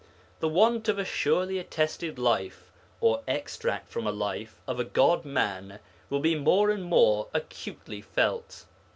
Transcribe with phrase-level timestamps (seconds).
[0.39, 5.25] The want of a surely attested life, or extract from a life, of a God
[5.25, 5.77] man
[6.09, 8.65] will be more and more acutely felt.